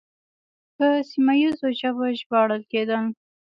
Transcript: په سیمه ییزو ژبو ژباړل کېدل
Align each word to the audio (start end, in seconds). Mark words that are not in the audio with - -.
په 0.75 0.87
سیمه 1.09 1.33
ییزو 1.41 1.67
ژبو 1.79 2.05
ژباړل 2.19 2.61
کېدل 2.71 3.03